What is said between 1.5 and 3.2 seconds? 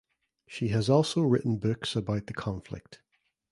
books about the conflict.